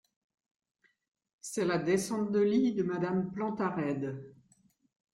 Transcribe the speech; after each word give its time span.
C’est 1.41 1.65
la 1.65 1.77
descente 1.77 2.31
de 2.31 2.39
lit 2.39 2.73
de 2.73 2.81
Madame 2.81 3.31
Plantarède. 3.31 4.33